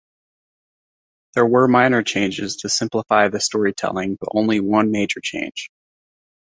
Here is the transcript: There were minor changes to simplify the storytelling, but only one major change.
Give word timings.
There 1.35 1.45
were 1.45 1.67
minor 1.67 2.01
changes 2.01 2.55
to 2.61 2.69
simplify 2.69 3.27
the 3.27 3.39
storytelling, 3.39 4.17
but 4.19 4.29
only 4.33 4.59
one 4.59 4.89
major 4.89 5.19
change. 5.21 5.69